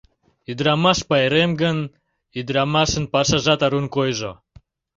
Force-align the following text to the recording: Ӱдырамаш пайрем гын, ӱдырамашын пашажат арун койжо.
Ӱдырамаш 0.51 0.99
пайрем 1.09 1.51
гын, 1.61 1.77
ӱдырамашын 2.39 3.05
пашажат 3.13 3.61
арун 3.65 3.87
койжо. 3.95 4.31